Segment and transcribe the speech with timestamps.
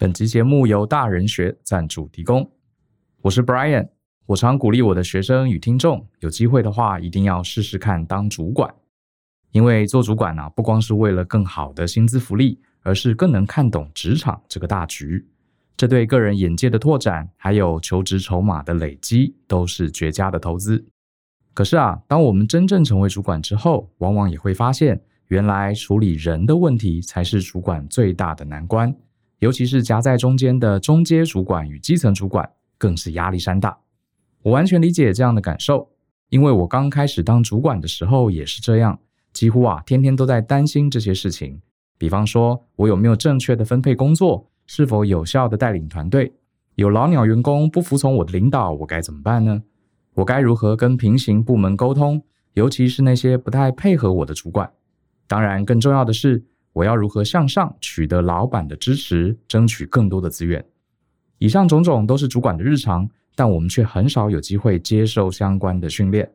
[0.00, 2.48] 本集节目由大人学赞助提供。
[3.20, 3.88] 我是 Brian，
[4.26, 8.72] 我常鼓励我的学生与听众，有机会的话一定要试试看当主管，
[9.50, 15.26] 因为做主管啊，不光是为了更好的薪资福利，而是更能看懂职场这个大局。
[15.76, 20.86] 这对个人眼界的拓展，还有求职筹码的累积，都是绝佳的投资。
[21.52, 28.94] 可是啊，当我们真正成为主管之后，往往也会发现，原来处理人的问题才是主管最大的难关。
[29.38, 33.78] 尤其是夹在中间的中阶主管与基层主管，更是压力山大。
[34.42, 35.88] 我完全理解这样的感受，
[36.28, 38.98] 因为我刚开始当主管的时候也是这样，
[39.32, 41.60] 几乎啊天天都在担心这些事情。
[41.96, 44.48] 比方说，我有没有正确的分配工作？
[44.66, 46.32] 是否有效的带领团队？
[46.74, 49.62] 有老鸟员工不服从我的领导，我该怎么办呢？
[50.14, 52.22] 我该如何跟平行部门沟通？
[52.54, 54.70] 尤其是那些不太配合我的主管。
[55.26, 60.64] 当然，更重要的是，我要如何向上取得老板的支持，争取更多的资源？
[61.38, 66.30] 以上种种都是主管的日常，但我们却很少有机会接受相关的训练。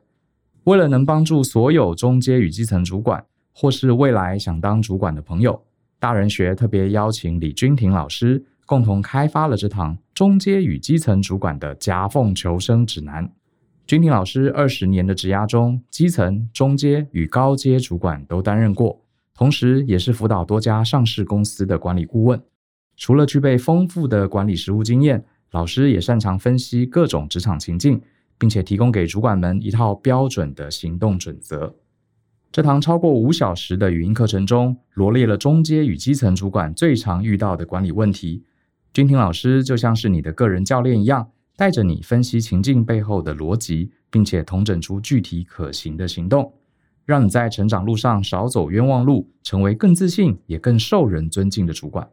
[0.63, 5.61] 为了能帮助所有中阶与基层主管，或是未来想当主管的朋友，
[5.99, 13.29] 大人学特别邀请李君婷老师共同开发了这堂中阶与基层主管的夹缝求生指南。
[13.85, 19.01] 君婷老师二十年的职涯中，基层、中阶与高阶主管都担任过，
[19.35, 22.41] 同时也是辅导多家上市公司的管理顾问。
[22.95, 28.01] 除了具备丰富的管理实务经验，老师也擅长分析各种职场情境，
[28.37, 31.75] 并且提供给主管们一套标准的行动准则。
[32.51, 38.43] 这堂超过五小时的语音课程中，罗列了中阶与基层主管最常遇到的管理问题。
[38.93, 46.53] 君婷老师就像是你的个人教练一样，带着你分析情境背后的逻辑，并且统整出具体可行的行动，
[47.05, 52.07] 让你在成长路上少走冤枉路，成为更自信也更受人尊敬的主管。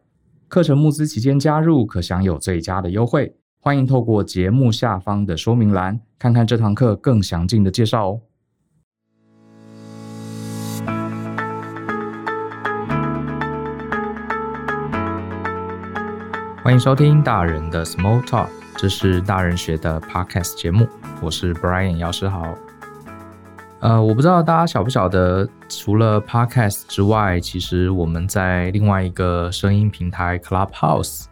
[0.48, 8.20] 课程募资期间加入可享有最佳的优惠，欢迎透过节目下方的说明栏看看这堂课更详尽的介绍哦。
[16.62, 20.86] 欢迎收听大人的 Small Talk，这是大人学的 Podcast 节目，
[21.22, 22.54] 我是 Brian 姚诗豪。
[23.80, 31.24] 呃，我不知道大家晓不晓得，除了 Podcast 之外，其实我们在另外一个声音平台 Clubhouse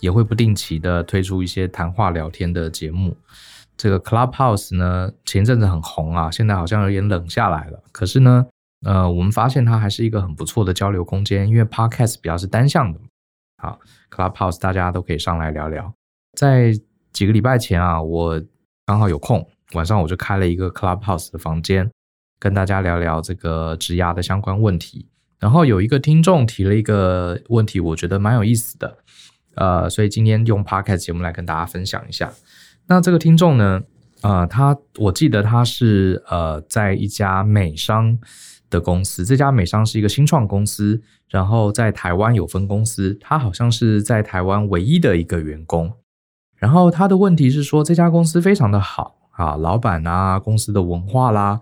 [0.00, 3.14] 也会不定期的推出一些谈话聊天的节目。
[3.76, 7.78] 这个 Clubhouse 呢，前阵子很红啊，现在好像有点冷下来了。
[7.92, 8.46] 可是呢，
[8.86, 12.98] 呃，我们发现它还是一个很不错的交流空间，因为 Podcast 比较是单向的。
[13.62, 13.78] 好
[14.10, 15.92] ，Clubhouse 大家都可以上来聊聊。
[16.32, 16.72] 在
[17.12, 18.42] 几个礼拜前啊，我
[18.86, 21.90] 刚好有空，晚上我就开了一个 Clubhouse 的房间，
[22.38, 25.06] 跟大家聊聊这个职涯的相关问题。
[25.38, 28.98] 然后有一个听众提了一个问题，我觉得蛮有意思的，
[29.56, 32.32] 呃，所以今天用 Podcast 节目来跟大家分享一下。
[32.86, 33.82] 那这个听众呢，
[34.22, 38.18] 呃，他我记得他是呃在一家美商
[38.70, 41.02] 的公司，这家美商是一个新创公司。
[41.30, 45.92] 然后在台湾有分公司，他好像是在台湾唯一的一个员工。
[46.54, 51.60] 然后他的问题是说，这家公司非常的好啊，老板啊，公司的文化啦，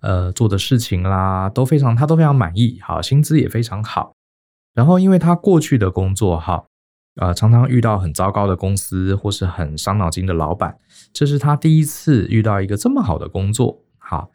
[0.00, 2.78] 呃，做的事情啦，都非常，他都非常满意。
[2.82, 4.12] 好，薪资也非常好。
[4.74, 6.64] 然后因为他过去的工作哈，
[7.16, 10.78] 呃，常常遇到很糟糕的公司或是很伤脑筋的老板，
[11.12, 13.82] 这是他第一次遇到一个这么好的工作。
[13.98, 14.30] 好。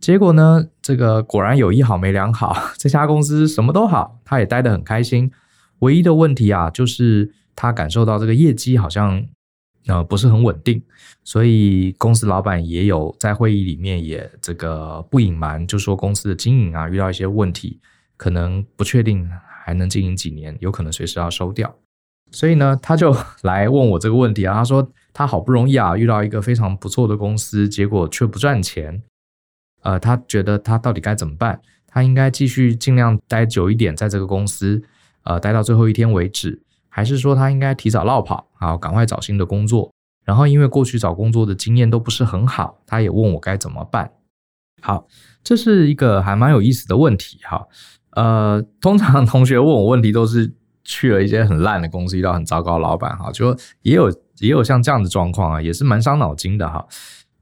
[0.00, 5.30] 结果呢，这个果然有一好没两好， 这家公司什么都好，他也待得很开心。
[5.80, 9.22] 唯一的问题啊，就是他感受到这个业绩好像
[9.86, 10.82] 呃不是很稳定，
[11.24, 17.80] 所以公司老板也有在会议里面也这个不隐瞒，就说公司的经营啊遇到一些问题，
[18.16, 19.28] 可能不确定
[19.64, 21.74] 还能经营几年，有可能随时要收掉。
[22.32, 29.02] 所以呢，他就 来问我这个问题啊，他说他好不容易啊遇到一个非常不错的公司，结果却不赚钱。
[29.82, 31.60] 呃，他觉得他到底该怎么办？
[31.86, 34.80] 他应该继续尽量待久一点，在这个公司，
[35.24, 36.60] 呃，待到最后一天为止，
[36.90, 39.90] 还是说他应该提早落跑，好，赶快找新的工作？
[40.24, 44.10] 然后因为过去找工作的经验都不是很好，他也问我该怎么办。
[44.82, 45.06] 好，
[45.42, 47.66] 这是一个还蛮有意思的问题哈。
[48.10, 50.52] 呃，通常同学问我问题都是
[50.84, 54.10] 去了一些很烂的公司，遇到很糟糕的老板哈，就也有
[54.40, 56.86] 也有像这样的状况啊，也是蛮伤脑筋的哈。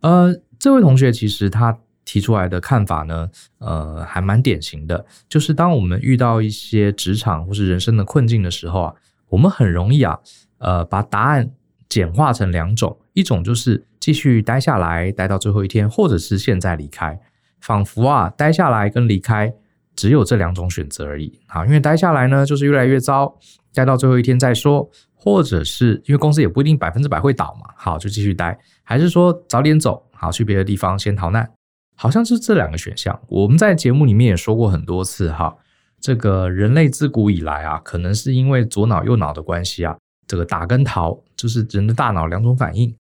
[0.02, 1.78] 呃，这位同学其实他。
[2.10, 3.28] 提出来的看法呢，
[3.58, 8.94] 呃，还蛮典型的，就是当我们遇到一些职场或是人生的困境的时候啊，
[9.28, 10.18] 我们很容易啊，
[10.58, 11.50] 呃，把答案
[11.88, 17.18] 简化成两种，一种就是继续待下来，待到最后一天，或者是现在离开，
[17.60, 19.52] 仿佛啊，待下来跟离开
[19.96, 21.40] 只有这两种选择而已。
[21.46, 23.36] 啊，因为待下来呢，就是越来越糟
[23.74, 31.50] 待到最后一天再说，或者是因为公司也不一定百分之百会倒嘛，好，就继续待，还是说早点走，好，去别的地方先逃难，
[31.96, 33.18] 好像是这两个选项。
[33.28, 35.56] 我们在节目里面也说过很多次哈，
[36.00, 39.96] 这个人类自古以来啊，可能是因为左脑右脑的关系啊，
[40.26, 42.94] 这个打跟逃就是人的大脑两种反应。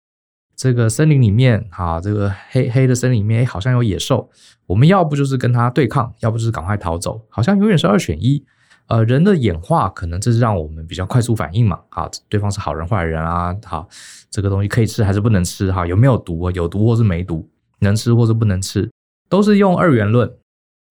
[0.56, 4.30] 这个森林里面啊，这个黑黑的森林里面，好像有野兽，
[4.66, 8.42] 我们要不就是跟它对抗，要不就是赶快逃走，好像永远是二选一。
[8.86, 13.86] 呃，人的演化可能这是让我们比较快速反应嘛，啊，对方是好人坏人啊，好，
[14.30, 17.46] 这个东西可以吃还是不能吃，哈，有没有毒，有毒或是没毒，
[17.80, 18.88] 能吃或是不能吃，
[19.28, 20.32] 都是用二元论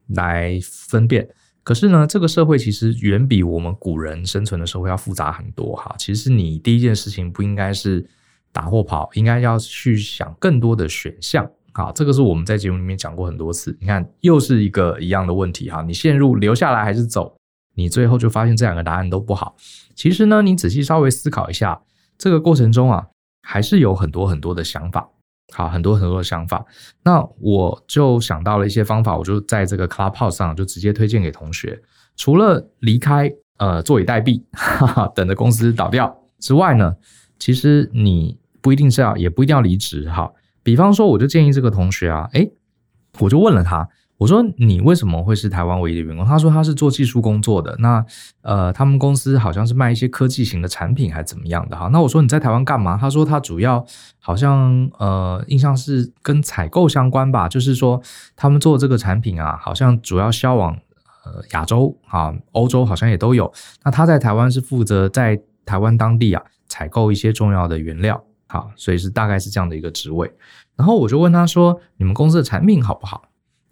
[0.10, 1.28] 来分辨。
[1.66, 5.96] 可是呢，这个社会其实远比我们古人生存的社会要复杂很多，哈。
[5.98, 8.08] 其实你第一件事情不应该是
[8.54, 13.76] 打或跑，应该要去想更多的选项，好，这个是我们在节目里面讲过很多次。
[13.82, 17.36] 你看，又是一个一样的问题，哈，你陷入留下来还是走？
[17.74, 19.56] 你最后就发现这两个答案都不好。
[19.96, 21.82] 其实呢，你仔细稍微思考一下，
[22.16, 23.08] 这个过程中啊，
[23.42, 25.10] 还是有很多很多的想法，
[25.54, 26.66] 好，很多很多的想法。
[27.04, 31.82] 那我就想到了一些方法，我就在这个 Clubhouse 上就直接推荐给同学。
[32.16, 36.96] 除了离开，呃，坐以待毙，哈哈，等着公司倒掉之外呢，
[37.38, 40.32] 其实你不一定是要，也不一定要离职，哈。
[40.64, 42.52] 比方说，我就建议这个同学啊，诶，
[43.20, 43.88] 我就问了他。
[44.18, 46.26] 我说你为什么会是台湾唯一的员工？
[46.26, 47.76] 他说他是做技术工作的。
[47.80, 48.04] 那
[48.42, 51.90] 呃，他们公司好像是卖一些科技型的产品，还是怎么样的哈？
[51.92, 52.98] 那我说你在台湾干嘛？
[52.98, 53.86] 他说他主要
[54.20, 58.02] 好像呃，印象是跟采购相关吧，就是说
[58.38, 60.74] 他们做这个产品啊，好像主要销往
[61.26, 63.52] 呃亚洲啊、欧洲好像也都有。
[63.84, 70.32] 那他在台湾是负责在台湾当地啊采购一些重要的原料，好，所以是大概是这样的一个职位。
[70.78, 73.24] 然后我就问他说，你们公司的产品好不好？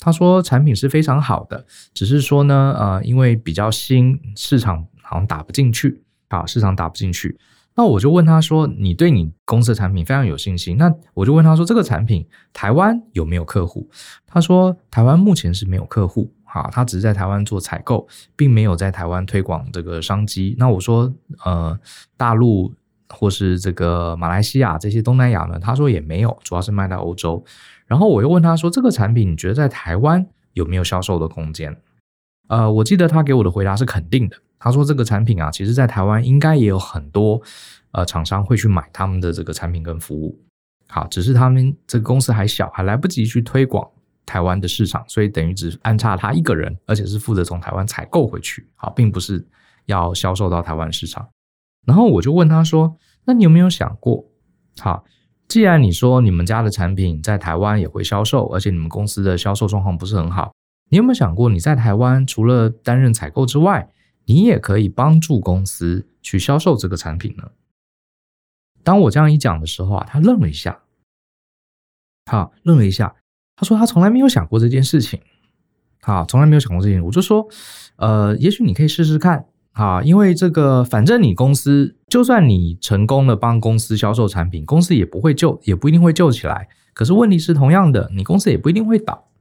[0.04, 7.38] 他说产品是非常好的，只是说呢，呃，因为比较新，市场好像打不进去，啊，市场打不进去。
[7.76, 10.76] 那我就问他说，你对你公司的产品非常有信心？
[10.78, 13.90] 那我就问他说，这个产品台湾有没有客户？
[14.28, 18.06] 他说台湾目前是没有客户，哈，他只是在台湾做采购，
[18.36, 20.54] 并没有在台湾推广这个商机。
[20.60, 21.12] 那我说，
[21.46, 21.80] 呃，
[22.16, 22.72] 大陆
[23.10, 25.58] 或是这个马来西亚这些东南亚呢？
[25.58, 27.44] 他说也没有，主要是卖到欧洲。
[27.94, 31.80] 然后我又问他说：“这个产品你觉得在台湾有没有销售的空间？”
[32.50, 34.36] 呃，我记得他给我的回答是肯定的。
[34.58, 37.40] 他说：“这个产品啊，其实在台湾应该也有很多
[37.92, 40.36] 呃厂商会去买他们的这个产品跟服务。
[40.88, 43.88] 好，只是他们这个公司还小，还来不及去推广
[44.26, 48.68] 台湾的市场，所以等于只安插他一个人，而且是负责从台湾采购回去。
[48.76, 49.48] 好，并不是
[49.86, 51.30] 要销售到台湾市场。
[51.86, 54.26] 然后我就问他说：‘那你有没有想过？’
[54.80, 55.06] 好。”
[55.48, 60.54] 既然你说你们家的产品在台湾也会销售，而且你们公司的销售状况不是很好，
[60.90, 63.90] 你有没有想过你在台湾除了担任采购之外，
[64.26, 67.52] 你也可以帮助公司去销售这个产品呢？
[68.84, 70.80] 当我这样一讲的时候啊，他愣了一下，
[72.26, 73.16] 好，愣了一下，
[73.56, 75.22] 他说他从来没有想过这件事情，
[76.02, 77.06] 好，从来没有想过这件事情。
[77.06, 77.48] 我就说，
[77.98, 79.46] 呃，也许你可以试试看。
[79.74, 86.68] 啊，因为这个，反正你公司就算你成功的帮公司销售产品，公司也不会救，也不一定会救起来。
[86.94, 89.32] 可是问题是同样的，你公司也不一定会倒。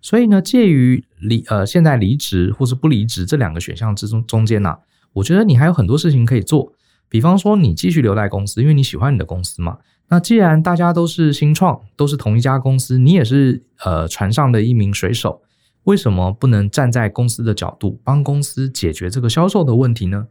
[0.00, 4.76] 所以呢，介于离呃现在离职或是不离职这两个选项之中中间呢，
[5.14, 6.72] 我觉得你还有很多事情可以做。
[7.08, 9.78] 比方说，你继续留在公司，因为你喜欢你的公司嘛。
[10.08, 15.42] 那既然大家都是新创，都是同一家公司，你也是呃船上的一名水手。
[15.82, 20.28] 为什么不能站在公司的角度帮公司解决这个销售的问题呢？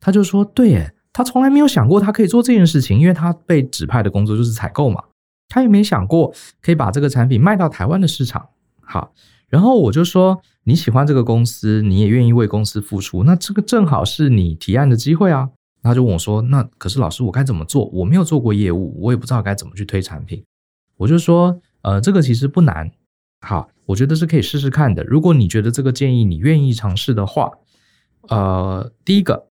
[0.00, 5.02] 他就说：“对耶，他从来没有想过他可以做这件事情，因为他被指派的工作就是采购嘛。
[5.48, 6.30] 他也没想过
[6.60, 8.50] 可以把这个产品卖到台湾的市场。
[8.82, 9.14] 好，
[9.48, 15.48] 然后我就说你喜欢这个公司，你也愿意为公司付出，那这个正好是你提案的机会啊。”
[15.82, 17.86] 他就问我说：“那可是老师，我该怎么做？
[17.86, 20.44] 我没有做过业务，我也不知道该怎么去推产品。”
[20.98, 22.90] 我就说：“呃，这个其实不难。”
[23.40, 25.02] 好，我觉得是可以试试看的。
[25.04, 27.52] 如果你觉得这个建议你愿意尝试的话，
[28.28, 29.46] 呃，第一个，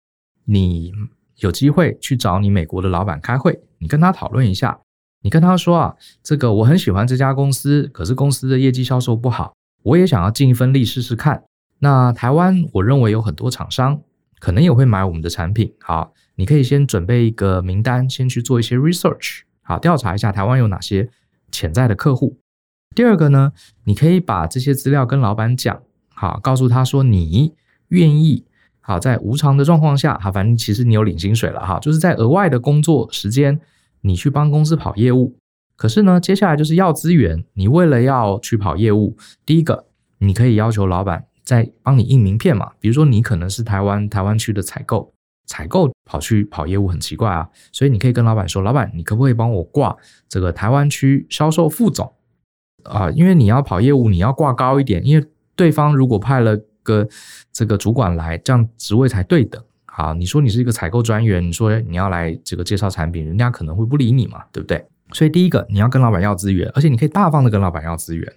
[0.45, 0.93] 你
[1.39, 4.79] 有机会去找你美国的老板开会，你跟他讨论一下，
[5.23, 11.45] 你跟他说啊，这个我很喜欢这家公司，可是公司的业绩销售不好，我也想要尽一份力试试看。
[11.81, 14.01] 那台湾我认为有很多厂商
[14.39, 15.75] 可能也会买我们的产品。
[15.81, 21.11] 好，你可以先准备一个名单，先去做一些 research，好，调查一下台湾有哪些
[21.51, 22.39] 潜在的客户。
[22.95, 23.53] 第二个呢，
[23.85, 25.83] 你可以把这些资料跟老板讲，
[26.15, 27.55] 好，告诉他说你
[27.89, 28.45] 愿意，
[28.87, 33.59] 好，在无偿的状况下，哈，反正其实你有领薪水了，哈，就是在额外的工作时间，
[34.03, 35.35] 你去帮公司跑业务。
[35.75, 39.87] 可是呢，接下来就是要资源，你为了要去跑业务，第一个，
[40.19, 45.15] 你可以要求老板再帮你印名片嘛，比如说你可能是台湾台湾区的采购，
[45.47, 49.97] 采购跑去跑业务很奇怪啊，所以你可以跟老板说，老板，你可不可以帮我挂
[50.29, 52.13] 这个台湾区销售副总
[52.83, 53.11] 啊？
[53.11, 55.27] 因为你要跑业务，你要挂高一点，因为
[55.57, 57.09] 对方如果派了跟
[57.53, 59.61] 这个主管来，这样职位才对等。
[59.87, 64.85] 好，你说你是一个采购专员，你说你要来这个介绍产品，人家可能会不理你嘛，对不对？
[65.13, 68.33] 所以第一个，你要跟老板要资源，而且你可以大方的跟老板要资源。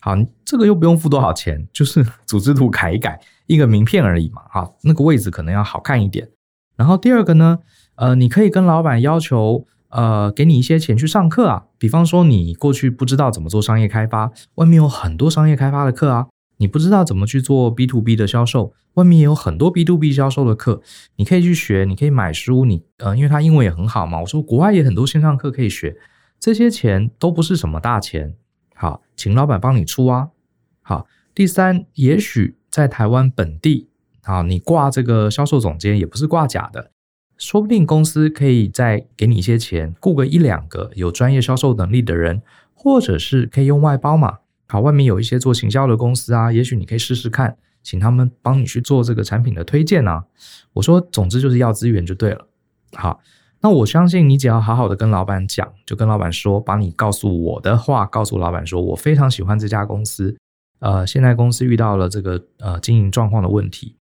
[0.00, 4.42] 好，这个又不用付多少钱，就是组织图改一改，一个名片而已嘛。
[4.50, 6.28] 好，那个位置可能要好看一点。
[6.76, 7.58] 然后第二个呢，
[7.96, 11.64] 呃，你可以跟老板要求，呃，给你一些钱去上课啊。
[11.78, 16.26] 比方说，你过去不知道怎么做商业开发，外面有很多商业开发的课啊。
[16.60, 20.82] 你不知道怎么去做 B to B 的销售，外面也有很多 B to B 销售的课，
[21.16, 24.20] 你可以去学，你可以买书，你呃，因为他英文也很好嘛。
[24.20, 25.96] 我说国外也很多线上课可以学，
[26.38, 28.34] 这些钱都不是什么大钱。
[28.74, 30.28] 好，请老板帮你出啊。
[30.82, 33.88] 好，第三，也许在台湾本地，
[34.22, 36.90] 好，你挂这个销售总监也不是挂假的，
[37.38, 42.42] 说不定公司可以再给你一些钱，雇个一两个有专业销售能力的人，
[42.74, 44.40] 或者是可以用外包嘛。
[44.70, 50.24] 好，外面有一些做行销的公司啊，也许你可以试试看，请他们帮你去做这个产品的推荐啊。
[50.72, 52.46] 我说，总之就是要资源就对了。
[52.92, 53.20] 好。
[53.62, 60.34] 那我相信你只要好好的跟老板讲，就跟老板说，把你告诉我的话告诉老板说，我非常喜欢这家公司，
[60.78, 63.96] 呃，现在公司遇到了这个呃经营状况的问题，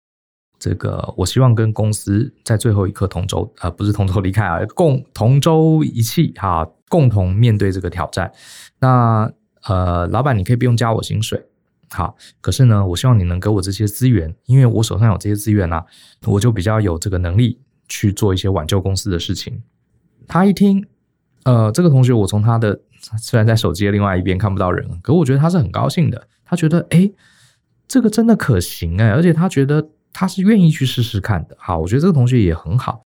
[0.59, 8.31] 这个我希望跟公司在最后一刻同舟，呃，不是同舟离开啊，共同舟一气哈，共同面对这个挑战。
[8.79, 9.31] 那
[9.67, 11.45] 呃，老板你可以不用加我薪水，
[11.89, 15.85] 好，可是呢，我希望你能给我这些资源，因为我手上有这些资源啊，
[16.25, 17.59] 我就比较有这个能力。
[17.89, 19.63] 去做一些挽救公司的事情。
[20.27, 20.85] 他一听，
[21.45, 22.77] 呃，这个同学，我从他的
[23.17, 26.27] 虽然在手机的另外一边看不到人，可我觉得他是很高兴的。
[26.43, 27.13] 他觉得，诶，
[27.87, 31.55] 这个真的可行诶，而且他觉得他是愿意去试试看的。
[31.57, 33.01] 好，我觉得这个同学也很好，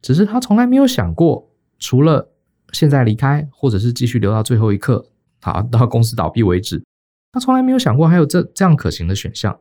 [0.00, 2.30] 只是他从来没有想过，除了
[2.72, 5.04] 现在离开，或者是继续留到最后一刻，
[5.44, 6.82] 好，到公司倒闭为止，
[7.30, 9.60] 他从来没有想过还有这这样可行的选项。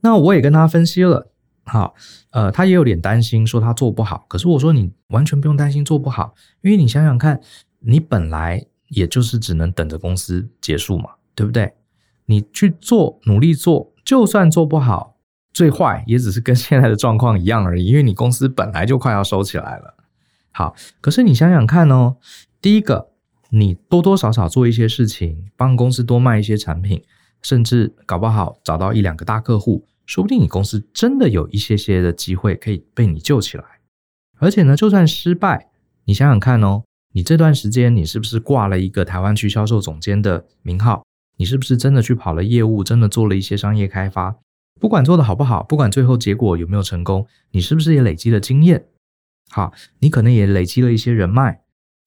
[0.00, 1.30] 那我也跟他分析了。
[1.64, 1.94] 好，
[2.30, 4.26] 呃，他也有点担心，说他做不好。
[4.28, 7.40] 可是我说你完全不用担心做不好，因为你想想看，
[7.78, 11.74] 你本来也就是只能等着公司结束嘛，对不对？
[12.26, 15.20] 你去做，努力做，就算做不好，
[15.52, 19.94] 最坏也只是跟现在的状况一样而已，因为你公司本来就快要收起来了。
[20.50, 22.16] 好，可是你想想看哦，
[22.60, 23.11] 第一个，
[23.54, 27.02] 你多多少少做一些事情，帮公司多卖一些产品，
[27.42, 29.86] 甚至搞不好找到一两个大客户。
[30.06, 33.64] 说不定你公司真的有一些些的机会可以被你救起来，
[34.38, 35.68] 而且呢，就算失败，
[36.06, 36.82] 你想想看哦，
[37.12, 41.04] 你这段时间你是不是挂了一个台湾区销售总监的名号？
[41.36, 44.36] 你是不是真的去跑了业务，真的做了一些商业开发？
[44.80, 48.86] 不管做得好不好，不管最后结果有没有成功，你是不是也累积了经验？
[49.50, 51.61] 好，你可能也累积了一些人脉。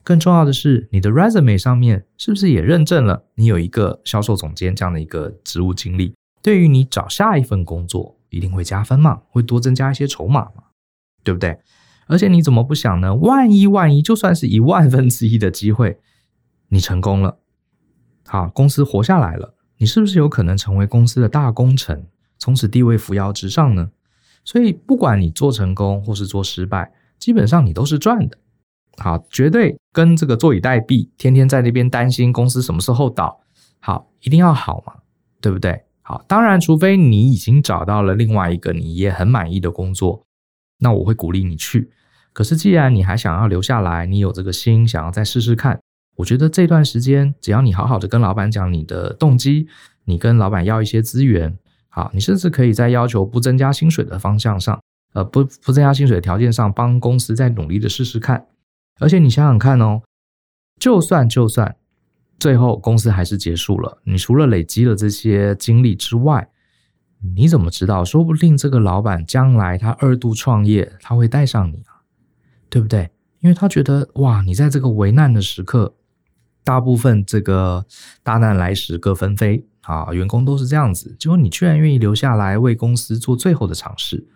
[0.05, 6.13] 更重要的是，你的 resume 上面是不是也认证了你有一个销售总监这样的一个职务经历？
[6.43, 10.65] 对于你找下一份工作一定会加分嘛，会多增加一些筹码嘛，
[11.23, 11.57] 对不对？
[12.05, 13.15] 而且你怎么不想呢？
[13.15, 15.97] 万一万一，就算是一万分之一的机会，
[16.69, 17.39] 你成功了，
[18.27, 22.05] 好，公司活下来了，你是不是有可能成为公司的大功臣，
[22.37, 23.89] 从此地位扶摇直上呢？
[24.43, 28.37] 所以不管你做成功或是做失败，基本上你都是赚的，
[28.97, 33.41] 好，绝对跟这个坐以待毙，天天在那边担心公司什么时候倒，
[33.79, 34.93] 好，一定要好嘛，
[35.41, 35.83] 对不对？
[36.01, 40.23] 好，当然，除非你已经找到了另外一个你也很满意的工作，
[40.79, 41.89] 那我会鼓励你去。
[42.31, 45.79] 可是，既然你还想要留下来，你有这个心想要再试试看，
[46.17, 49.67] 我觉得这段时间只要你好好的跟老板讲你的动机，
[50.03, 51.57] 你跟老板要一些资源，
[51.89, 54.79] 好，你甚至可以在要求不增加薪水的方向上，
[55.13, 58.45] 呃，不不增加薪水的条件上，帮公司再努力的试试看。
[58.99, 60.01] 而且你想想看哦，
[60.79, 61.75] 就算就算。
[62.37, 64.01] 最后公司还是结束了。
[64.03, 66.49] 你除了累积了这些经历之外，
[67.33, 68.03] 你怎么知道？
[68.03, 72.03] 说不定这个老板将来他二度创业，他会带上你啊，
[72.69, 73.09] 对不对？
[73.39, 75.95] 因为他觉得哇，你在这个危难的时刻，
[76.63, 77.85] 大部分这个
[78.21, 81.15] 大难来时各纷飞啊，员工都是这样子。
[81.17, 84.27] 结果你居然愿意留下来为公司做最后的尝试。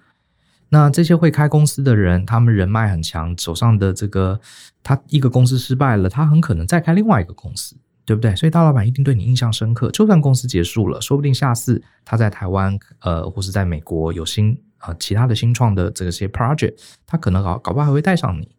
[0.69, 4.39] 那这些会开公司的人，他们人脉很强，手上的这个
[4.81, 7.75] 他一个公司失败了，他很可能再开另外一个公司。
[8.05, 8.35] 对不对？
[8.35, 9.91] 所以大老板一定对你印象深刻。
[9.91, 16.73] 就算公司结束了，说不定下次他在台湾，呃，或是在美国有新啊、其他的新创的这些 project，
[17.05, 18.49] 他可能搞搞不好还会带上你。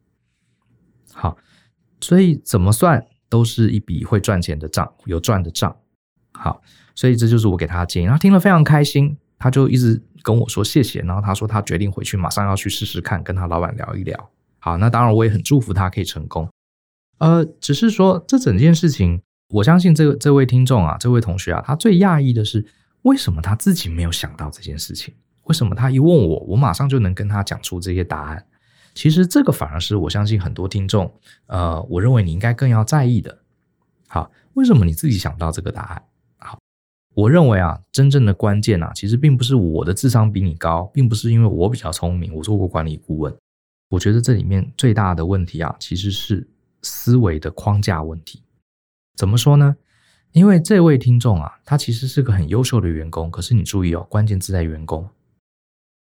[1.12, 1.36] 好，
[2.00, 5.74] 所以怎么算都是一笔会赚钱的账，有赚的账。
[6.34, 6.62] 好，
[6.94, 9.16] 所以这就是我给他的建议，他听了非常开心。
[9.40, 14.30] 他就一直跟我说谢谢，然后他说他决定回去，马上要去试试看，跟他老板聊一聊。
[14.58, 16.48] 好，那当然我也很祝福他可以成功。
[17.18, 22.64] 呃，只是说这整件事情，我相信这个这位听众啊，这位同学啊，他最讶异的是，
[23.02, 25.14] 为什么他自己没有想到这件事情？
[25.44, 28.46] 为什么他一问我，我马上就能跟他讲出这些答案？
[28.94, 31.12] 其实这个反而是我相信很多听众，
[31.46, 33.38] 呃，我认为你应该更要在意的。
[34.08, 36.02] 好，为什么你自己想到这个答案？
[37.20, 43.36] 我认为啊，真正的关键啊，其实并不是我的智商比你高，并不是因为我比较聪明，我做过管理顾问。
[43.90, 46.48] 我觉得这里面最大的问题啊，其实是
[46.80, 48.42] 思维的框架问题。
[49.16, 49.76] 怎么说呢？
[50.32, 55.06] 因为这位听众啊，他其实是个很优秀的员工，可是你注意哦，关键字在员工。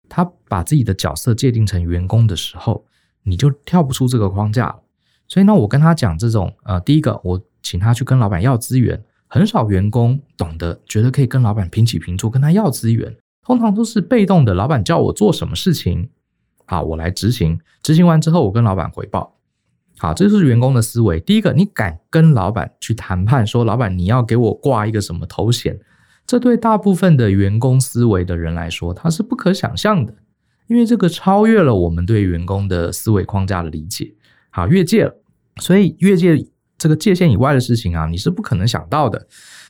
[0.08, 2.86] 他把自己的角色界定成员工的时候，
[3.24, 4.82] 你就跳不出这个框架了。
[5.26, 14.54] 所以呢，我跟他讲这种，呃，第一个，我请他去跟老板要资源，很少员工懂得觉得可以跟老板平起平坐，跟他要资源，通常都是被动的。
[14.54, 16.08] 老板叫我做什么事情，
[16.64, 19.36] 好，我来执行，执行完之后，我跟老板回报。
[19.98, 21.20] 好，这就是员工的思维。
[21.20, 25.78] 第一个，你敢跟老板去谈判，说老板你要给我挂一个什么头衔？
[26.24, 30.14] 这对大部分的员工思维的人来说，他是不可想象的，
[30.68, 34.14] 因为这个超越了我们对员工的思维框架的理解，
[34.50, 35.14] 好，越界了。
[35.56, 36.46] 所以越界
[36.78, 39.26] 这个界限以外的事情啊，你是不可能想到的。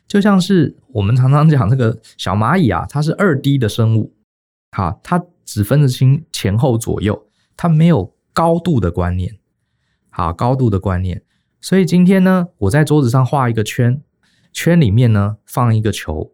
[0.06, 4.14] 就像是我们常常讲这个小蚂蚁啊，它是二 D 的生物，
[4.72, 9.36] 好，它只分得清前后左右，它没有高度的观念，
[10.10, 11.22] 好，高度的观念。
[11.60, 14.00] 所以今天呢，我在桌子上画一个圈，
[14.52, 16.32] 圈里面呢放一个球。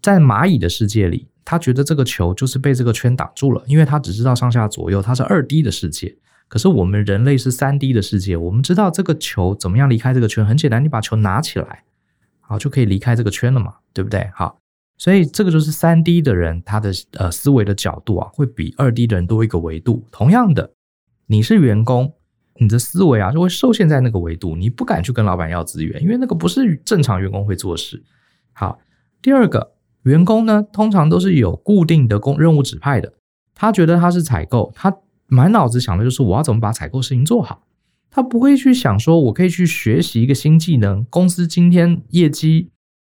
[0.00, 6.16] 在蚂蚁的世界里，他觉得这个球就是被这个圈挡住了，因为他只知道上下左右，它是二 D 的世界。
[6.48, 11.84] 可是我们人类是三 D 的世界，我们知道这个球怎么样离开这个圈，很简单，你把球拿起来，
[12.40, 14.30] 好，就可以离开这个圈了嘛，对不对？
[14.34, 14.58] 好，
[14.98, 20.04] 所以这个就是三 D 的人他的呃思维的角度啊，会比二 D 的人多一个维度。
[20.12, 20.70] 同样的，
[21.26, 22.12] 你是员工，
[22.56, 28.02] 你的思维啊就会受限在那个维度，你不敢去跟老板要资源，因为那个不是正常员工会做事。
[28.52, 28.78] 好，
[29.20, 29.72] 第二个。
[30.04, 33.10] 员工呢，通常都是有固定的工任务指派的。
[33.54, 34.94] 他觉得他是采购，他
[35.26, 37.66] 满脑子想的就是我要怎么把采购事情做好。
[38.10, 41.04] 他不会去想说，我可以去学习一个新技能。
[41.10, 42.70] 公司今天业绩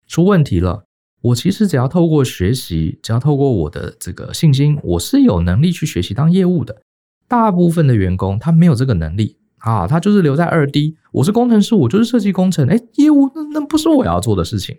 [0.07, 0.85] 出问题了，
[1.21, 6.81] 我其实只要透过学习，只要透过我的这个信心，我是有能力去学习当业务的。
[7.27, 10.97] 大部分的员工他没有这个能力啊，他就是留在二 D。
[11.11, 14.77] 我是工程师，我就是设计工程，诶，业务那那不是我要做的事情。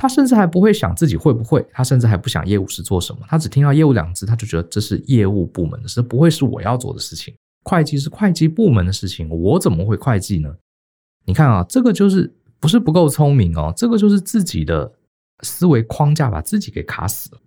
[0.00, 7.34] 他甚至还不会想自己会不会，他甚至还不想业务是做什么，他只听到业务两字，他就觉得这是业务部门的事，不会是我要做的事情。
[7.64, 10.56] 会计是会计部门的事情，我怎么会会计呢？
[11.26, 14.90] 你看啊，这个就是不是不够聪明哦，这个就是自己的
[15.42, 17.40] 思维框架把自己给卡死了。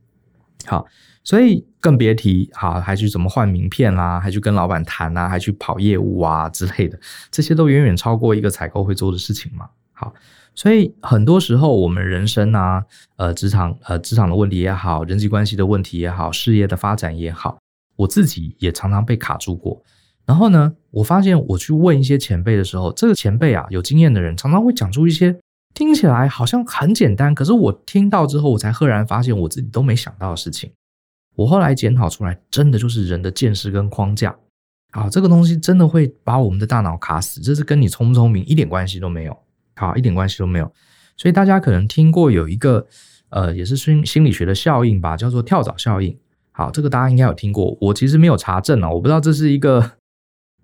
[0.66, 0.86] 好，
[1.24, 7.00] 所以更别提好还去怎么换名片啦，还去跟老板谈啊，还去跑业务啊之类的，
[7.32, 9.68] 这些都远远超过一个采购会做的事情嘛。
[9.92, 10.13] 好。
[10.56, 12.86] 所以很多时候，我们人生啊，
[13.16, 17.58] 呃，职场呃，职场的问题也好，人际关系的问题也好，事业的发展也好，
[17.96, 19.82] 我自己也常常被卡住过。
[20.26, 25.38] 然后呢，我发现我去问一些前辈的时候，这个前辈啊，有经验的人常常会讲出一些
[25.74, 30.72] 听起来好像很简单，可是我听到之后，我才赫然发现我自己都没想到的事情。
[31.36, 34.36] 我后来检讨出来，真的就是人的见识跟框架
[34.92, 39.36] 啊，这个东西真的会把我们的大脑卡死，这是跟你聪不聪明一点关系都没有。
[39.75, 40.71] 好，一点关系都没有。
[41.15, 42.86] 所以大家可能听过有一个，
[43.29, 46.17] 呃，也是心心理学的效应吧，叫做跳蚤效应。
[46.51, 47.77] 好，这个大家应该有听过。
[47.81, 49.91] 我其实没有查证啊，我不知道这是一个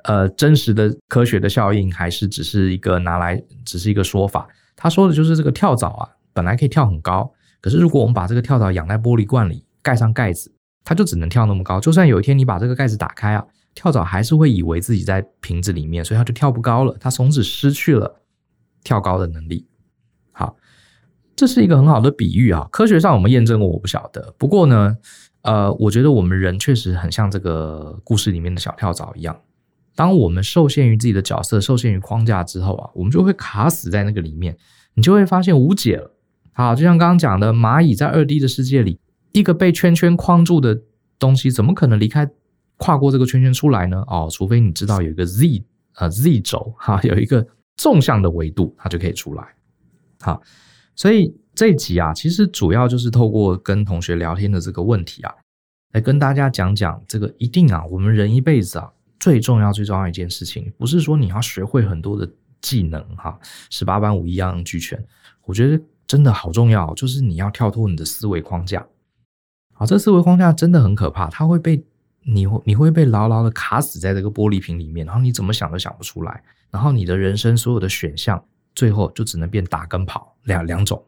[0.03, 4.47] 呃真实的科学的效应，还是只是一个拿来只是一个说法。
[4.75, 10.51] 他说的就是这个跳蚤啊，本来可以跳很高，可是如果我们把这个跳蚤养在玻璃罐里，盖上盖子，
[10.83, 11.79] 它就只能跳那么高。
[11.79, 16.95] 就算有一天你把这个盖子打开啊，跳蚤还是会以为自己在瓶子里面，所以它就跳不高了。
[16.99, 18.15] 它从此失去了。
[18.83, 19.65] 跳高的能力，
[20.31, 20.55] 好，
[21.35, 22.67] 这是一个很好的比喻啊。
[22.71, 24.33] 科学上我们验证过，我不晓得。
[24.37, 24.97] 不过呢，
[25.41, 29.39] 呃，我觉得我们人确实很像这个故事里面的小跳蚤一样。
[29.95, 34.57] 当我们受限于自己的角色，受限于框架之后啊，我们就会卡死在那个里面，
[34.93, 36.15] 你就会发现无解了。
[36.53, 38.99] 好，就像刚刚讲的，蚂蚁在二 D 的世界里，
[39.33, 40.81] 一个被圈圈框住的
[41.19, 42.29] 东西，怎么可能离开、
[42.77, 44.03] 跨过这个圈圈出来呢？
[44.07, 45.63] 哦，除非你知道有一个 Z
[45.95, 47.45] 呃 Z 轴哈，有一个。
[47.79, 49.55] 纵向的维度，它就可以出来。
[50.19, 50.41] 好，
[50.97, 55.33] 所以这一集啊，其实主要就是透过跟同学聊天的这个问题啊，
[55.93, 63.39] 来跟大家讲讲这个一定啊，我们人一辈子啊，最重要最重要一件事情，不是说你要学会很多的技能哈，
[63.69, 65.01] 十八般武艺样样俱全。
[65.45, 68.85] 我觉得真的好重要，就是你要跳脱你的思维框架。
[69.73, 71.81] 好，这思维框架真的很可怕，它会被
[72.23, 78.43] 你你会被牢牢的卡死在这个玻璃瓶里面，然后你怎么想都想不出来，然后你的人生所有的选项
[78.75, 81.03] 最后就只能变打跟跑两两种。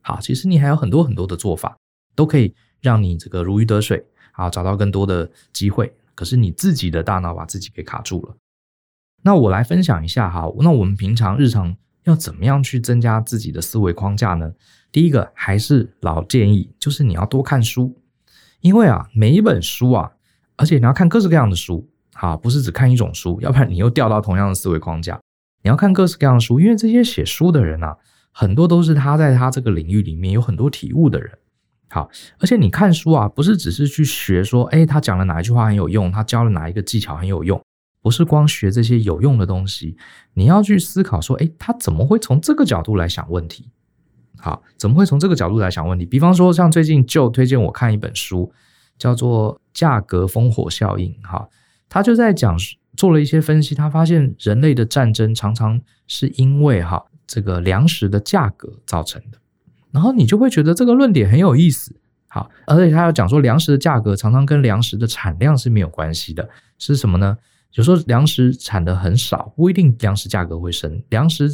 [0.00, 1.76] 好，其实你还有很多很多的做法，
[2.14, 5.92] 都可以让你这个如鱼得水，啊，找到更多的机会。
[6.14, 8.36] 可是你自己的大脑把自己给卡住了。
[9.22, 11.74] 那我来分享一下哈，那我们平常日常
[12.04, 14.52] 要怎么样去增加自己的思维框架呢？
[14.92, 17.98] 第一个还是老建议，就是你要多看书，
[18.60, 20.12] 因为啊，每一本书啊，
[20.56, 25.20] 而且你要看各式各样的书，好，不是只看一种书，要不然你又掉到同样的思维框架。
[25.62, 27.96] 你要看各式各样的书，因为这些写书的人啊，
[28.30, 31.30] 很多都是他在他这个领域里面有很多体悟的人。
[31.88, 37.60] 好，而且你看书啊，不是只是去学说，诶，他讲了哪一句话很有用，他教了哪一个技巧很有用。
[38.02, 39.96] 不是光学这些有用的东西，
[40.34, 43.70] 你要去思考说，诶，他怎么会从这个角度来想问题？
[44.36, 46.04] 好，怎么会从这个角度来想问题？
[46.04, 48.52] 比方说，像最近就推荐我看一本书，
[48.98, 51.12] 叫做《价格烽火效应》。
[51.26, 51.48] 哈，
[51.88, 52.56] 他就在讲，
[52.96, 59.38] 做了一些分析，他发现人类的战争常常是因为哈这个粮食的价格造成的。
[59.90, 61.94] 然后你就会觉得这个论点很有意思。
[62.28, 67.38] 好，而且他要讲说，粮食的价格常常跟粮食的产量是没有关系的，是什么呢？
[67.74, 71.00] 有时候粮食产的很少，不一定粮食价格会升。
[71.10, 71.48] 粮食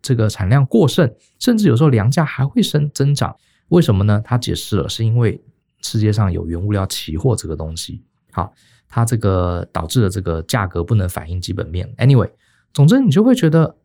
[0.00, 3.34] 这个产量过剩，甚至有时候粮价还会升增长。
[3.68, 4.22] 为什么呢？
[4.24, 5.40] 他解释了，是因为
[5.82, 8.02] 世界上有原物料期货这个东西。
[8.32, 8.52] 好，
[8.88, 11.92] 它这个导致了这个价格不能反映基本面。
[11.96, 12.30] Anyway，
[12.72, 13.76] 总之你就会觉得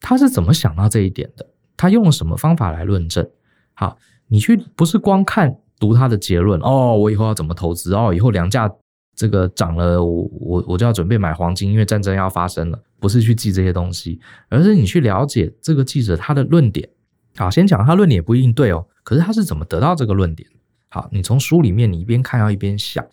[0.00, 1.46] 他是怎么想到这一点的？
[1.76, 3.28] 他用了什么方法来论证？
[3.74, 8.72] 好，你去不是光看读他的结论哦，我以后要怎么投资哦，以后粮价。
[9.16, 12.80] 这个涨了，我我我就要准备买黄金，因为战争要发生了。
[13.00, 16.88] 不是去记这些东西，而是你去了解这个记者他的论点。
[17.36, 20.48] 好，先讲他论点不一定对哦，可是他是怎么得到这个论点？
[20.88, 23.04] 好，你从书里面你一边看要一边想。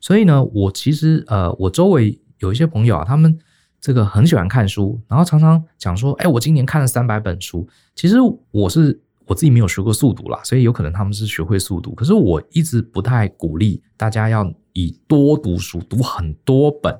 [0.00, 3.38] 所以呢，我其实呃，我周围有一些朋友啊，他们
[3.80, 7.68] 这个很喜欢看书，然后常常讲说，哎，我今年看了三百本书。
[7.94, 8.16] 其实
[8.50, 9.00] 我是。
[9.26, 11.94] 我自己没有学过速读啦，所以有可能他们是学会速读。
[11.94, 16.94] 可是我一直不太鼓励大家要以多读书、读很多本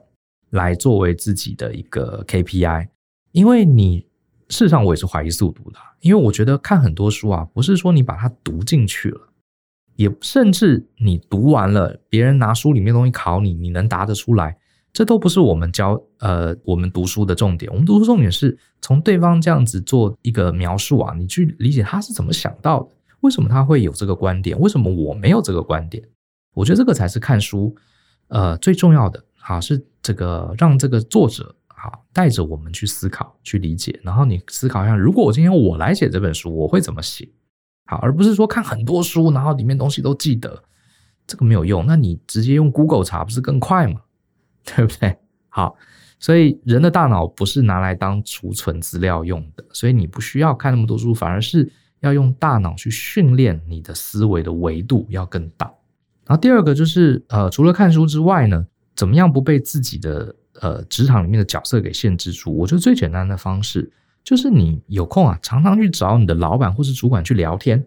[0.48, 2.88] 来作为自己的一个 KPI，
[3.32, 4.06] 因为你
[4.48, 9.20] 事实上我也是怀疑速读的，因为我觉得看很多书啊，不是说你把它读进去了，
[9.96, 14.56] 也甚至你读完了，别人拿书里面东西考你，你能答得出来。
[14.92, 17.70] 这都不是我们教呃，我们读书的重点。
[17.72, 26.04] 我们读书重点是从对方这样子做一个描述啊，你去理解他是怎么想到的，为什么他会有这个观点，为什么我没有这个观点？
[26.54, 27.74] 我觉得这个才是看书
[28.28, 29.24] 呃最重要的。
[29.40, 37.28] 啊，是这个让这个作者啊带着我们去思考、去理解，然后你思考一下，如果我今天我来写这本书，我会怎么写？
[37.86, 40.62] 好，而不是说看很多书，然后里面东西都记得，
[41.26, 41.84] 这个没有用。
[41.86, 44.00] 那你直接用 Google 查不是更快吗？
[44.64, 45.16] 对不对？
[45.50, 45.76] 好，
[46.18, 51.70] 所以人的大脑不是拿来当储存资料用的，所以你不需要看那么多书，反而是
[52.00, 55.66] 要用大脑去训练你的思维的维度要更大。
[56.26, 58.66] 然后第二个就是，呃，除了看书之外呢，
[58.96, 62.50] 怎么样不被自己的呃职场里面的角色给限制住？
[62.50, 63.92] 我觉得最简单的方式
[64.24, 67.86] 就是你有空啊，常常去找你的老板或是主管去聊天。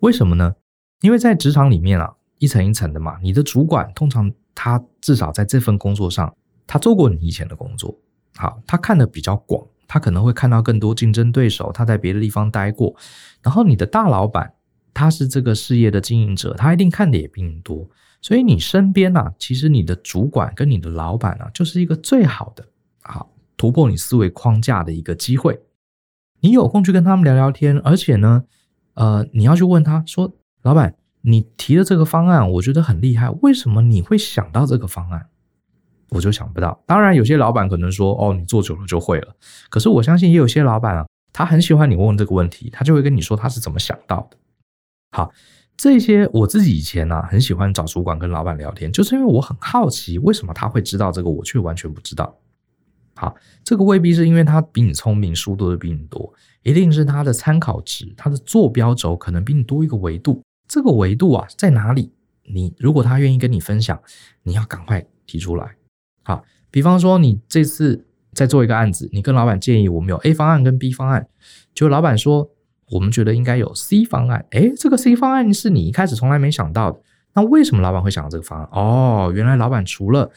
[0.00, 0.54] 为什么呢？
[1.00, 4.30] 因为在职场里面啊，一层一层的嘛，你的主管通常。
[4.52, 7.98] 他至少在这份工作上，他做过你以前的工作，
[8.36, 12.94] 好，他看得比较广，他可能会看到更多竞争对手，他在别的地方待过。
[13.40, 14.52] 然后你的大老板，
[14.92, 17.88] 他是这个事业的经营者，他一定看的也比你多。
[18.20, 22.68] 所以你身边啊，其实你的主管跟你的老板啊，就是一个最好的，
[23.00, 25.60] 好，突破你思维框架的一个机会。
[26.40, 28.44] 你有空去跟他们聊聊天，而且呢，
[28.94, 30.94] 呃，你要去问他说，老板。
[31.22, 33.28] 你提的这个方案，我觉得很厉害。
[33.42, 35.26] 为什么你会想到这个方案？
[36.08, 36.82] 我就想不到。
[36.86, 39.36] 当然，有些老板可能说：“哦，你做久了就会了。”
[39.68, 44.38] 可是我相信，也有些老板啊，他很喜欢你问这个问题，他就会跟你说他是怎么想到的。
[45.10, 45.30] 好，
[45.76, 52.34] 这些我自己以前呢、啊，很喜欢找主管跟老板聊天，就是因为我很好奇，为什么他会知道这个，我却完全不知道。
[53.20, 60.40] 好，这个未必是因为他比你聪明，书读的比你多，一定是他的参考值，他的坐标轴可能比你多一个维度。
[60.66, 62.10] 这个维度啊在哪里？
[62.50, 64.00] 你如果他愿意跟你分享，
[64.42, 65.76] 你要赶快提出来。
[66.22, 71.28] 好，比方说你这次在做一个案子，你跟老板建议我们有 A 方案跟 B 方案，
[71.74, 72.48] 就老板说
[72.88, 74.46] 我们觉得应该有 C 方案。
[74.52, 76.98] 诶，这个 C 方案是你一开始从来没想到的，
[77.34, 78.68] 那为什么老板会想到这个方案？
[78.72, 80.30] 哦，原来老板除了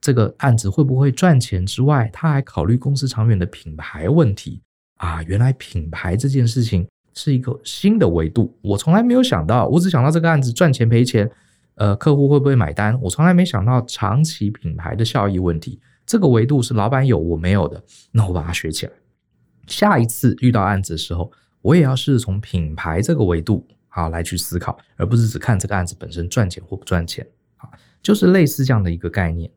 [0.00, 4.60] 这个案子会不会赚钱之外，他还考虑公司长远的品牌问题
[4.96, 5.22] 啊。
[5.24, 6.86] 原来品牌这件事情。
[7.14, 11.28] 是一个新的维度，我从来没有想到，我只想到这个案子赚钱赔钱，
[11.74, 12.96] 呃，客户会不会买单？
[13.00, 17.82] 我从来没想到长期品牌的效益问题，这个维度是老板有我没有的，
[18.12, 18.92] 那我把它学起来。
[19.66, 21.28] 下一次遇到案子的时候，
[21.60, 27.68] 我也要试从品牌这个维度啊来去思考，而不是只看这个案子本身赚钱或不赚钱啊，
[28.00, 29.50] 就是类似这样的一个概念。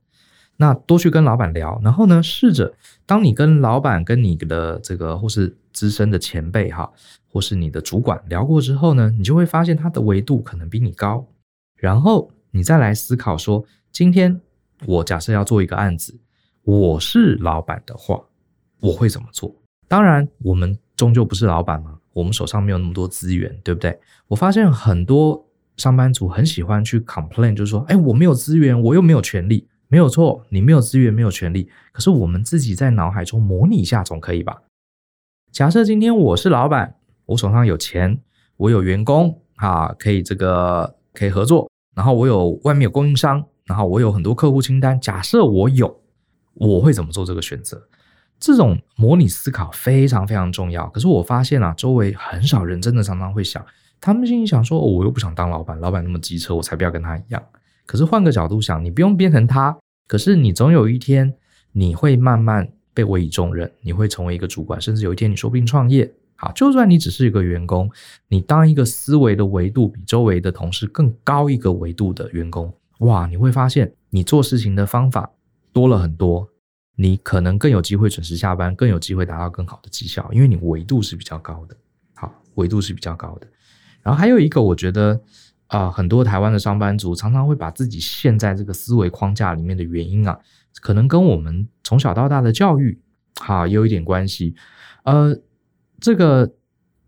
[0.57, 2.73] 那多去跟老板聊，然后呢，试着
[3.05, 6.91] 当你跟老板、跟你的这个或是资深的前辈哈，
[7.27, 11.27] 或是你的主管聊过之后呢，你就会发现他的维度可能比你高。
[11.77, 14.39] 然后你再来思考说，今天
[14.85, 16.19] 我假设要做一个案子，
[16.63, 18.21] 我是老板的话，
[18.81, 19.55] 我会怎么做？
[19.87, 23.99] 当然，我们终究不是老板嘛，我们手上没有那么多资源，对不对？
[24.27, 25.43] 我发现很多
[25.77, 29.67] 上班族很喜欢去 complain，就是说，哎，我没有资源，我又没有权利。
[29.91, 31.69] 没有错，你没有资源，没有权利。
[31.91, 34.61] 可是我们自己在脑海中模拟一下，总可以吧？
[35.51, 38.17] 假设今天我是老板，我手上有钱，
[38.55, 41.69] 我有员工啊，可以这个可以合作。
[41.93, 44.97] 然后我有外面有供应商，然后我有很多客户清单。
[45.01, 46.01] 假设我有，
[46.53, 47.85] 我会怎么做这个选择？
[48.39, 50.87] 这种模拟思考非常非常重要。
[50.87, 53.61] 可是我发现啊，周围很少人真的常常会想，
[53.99, 57.43] 他们心里想说，哦，我又不想当老板，老板那么机车，我才不要跟他一样。
[57.85, 59.77] 可是换个角度想，你不用变成他，
[60.11, 61.33] 可是你总有一天
[61.71, 66.13] 你会慢慢被委以重任，你会成为一个主管，甚至有一天你说不定创业。
[66.35, 67.89] 好，就算你只是一个员工，
[68.27, 75.31] 你当一个思维的维度比周围的同事更高一个维度的员工，哇，你会发现你做事情的方法
[75.71, 76.45] 多了很多，
[76.97, 81.77] 你可能更有机会准时下班，更有机会达到更好的绩效，因为你维度是比较高的。
[82.15, 83.47] 好，维度是比较高的。
[84.03, 85.21] 然后还有一个，我觉得
[85.71, 90.37] 啊、很多台湾的上班族常常会把自己陷在这个思维框架里面的原因啊，
[90.81, 92.99] 可能跟我们从小到大的教育
[93.39, 94.55] 哈也有一点关系，
[95.03, 95.35] 呃。
[96.03, 96.51] 这个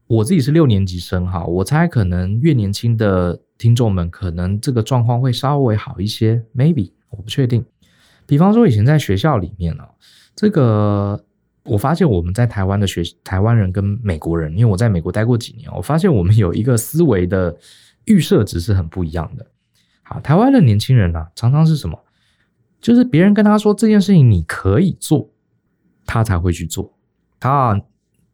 [0.06, 7.65] 我自己是六年级生哈，我猜可能越年轻的听众们可能这个状况会稍微好一些，maybe 我不确定。
[8.28, 9.89] 比方说以前在学校里面啊，
[10.36, 11.26] 这个
[11.63, 17.58] 我发现我们在台湾的学台湾人跟美国人，因为我在美国待过几年，我发现我们有一个思维的
[18.05, 19.47] 预设值是很不一样的。
[20.03, 21.99] 好，台湾的年轻人啊，常常是什么？
[22.79, 25.29] 就是别人跟他说这件事情你可以做，
[26.05, 26.93] 他才会去做。
[27.39, 27.81] 他。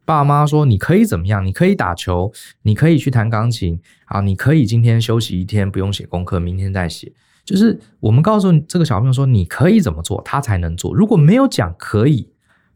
[0.06, 1.46] 爸妈说：“你可以怎么样？
[1.46, 4.20] 你可以打球，你可以去弹钢琴啊！
[4.20, 7.12] 你可以今天休息一天，不用写功课，明天再写。
[7.44, 10.92] 就是我们告诉这个小朋友说，你可以怎么做，他才能做。
[10.92, 12.28] 如果没有讲可以，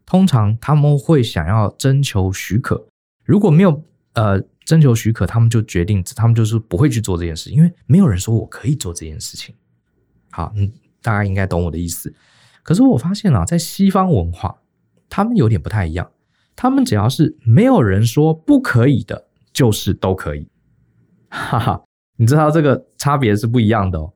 [0.05, 2.87] 通常他们会想要征求许可。
[3.25, 9.55] 如果没有呃征求许可，他们就决定，他们就是不会去做这件事，因为没有人说我可以做这件事情。
[10.31, 12.13] 好，嗯，大家应该懂我的意思。
[12.63, 14.57] 可是我发现啊，在西方文化，
[15.07, 16.09] 他们有点不太一样。”
[16.57, 20.47] 他们只要是没有人说不可以的，就是都可以，
[21.27, 21.83] 哈哈，
[22.15, 24.13] 你知道这个差别是不一样的哦。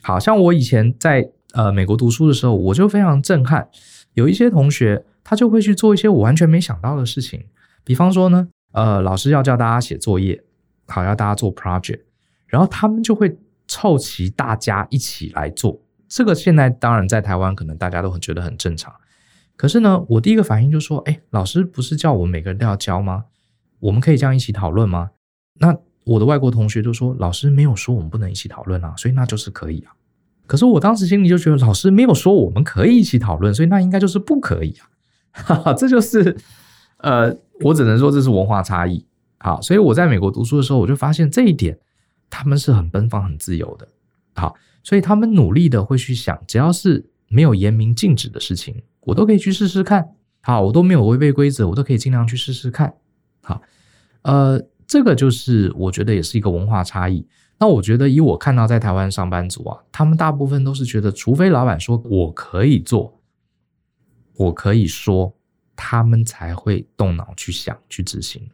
[0.00, 3.68] 好像我以前在呃美国读书的时候，我就非常震撼，
[4.14, 7.44] 有一些同学他就会去做一些我完全没想到的事情，
[7.84, 10.42] 比方说呢，呃，老师要叫大家写作业，
[10.86, 12.00] 好，要大家做 project，
[12.46, 15.80] 然后他们就会凑齐大家一起来做。
[16.08, 18.92] 这个现在当然在台湾可能大家都很觉得很正常。
[19.56, 23.24] 可是呢，我第一个反应就说，哎，老师不是叫我们每个人都要交吗？
[23.78, 25.10] 我们可以这样一起讨论吗？
[25.60, 29.94] 那我的外国同学就说，老师没有说我们不能一起讨论啊，所以那就是可以啊。
[30.46, 34.90] 可是我当时心里就觉得，老师没有说我们可以一起讨论，所以那应该就是不可以啊。
[35.30, 36.36] 哈哈，这就是，
[36.98, 39.04] 呃，我只能说这是文化差异。
[39.38, 41.78] 好，所以我在美国读书的时候，我就发现这一点，
[42.30, 43.86] 他们是很奔放、很自由的。
[44.34, 48.82] 好，所以他们努力的会去想，只要是没有严明禁止的事情。
[49.00, 50.08] 我都可以去试试看，
[50.40, 52.94] 好，我都没有违背规则，我都可以尽量去试试看，
[53.42, 53.60] 好，
[54.22, 57.26] 呃，这个就是我觉得也是一个文化差异。
[57.58, 63.20] 那我觉得以我看到在台湾上班族啊，他们大部分都是觉得，除非老板说我可以做，
[64.36, 65.34] 我可以说，
[65.76, 68.48] 他们才会动脑去想去执行。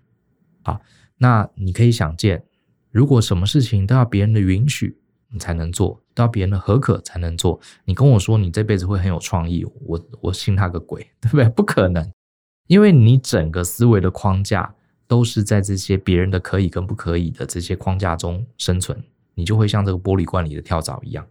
[0.63, 0.81] 啊，
[1.19, 2.45] 那你可以想见，
[2.91, 7.61] 如果什么事情都要别人的允许，你才能做，都要别人的合可才能做。
[7.85, 11.49] 你跟我说你这辈子会很有创意，我我信他个鬼， 对不对？
[11.49, 12.13] 不可能，
[12.67, 14.75] 因为你整个思维的框架
[15.07, 19.03] 都是在这些别人的可以跟不可以的这些框架中生存，
[19.35, 21.27] 你就会像这个玻璃罐里的跳蚤一样。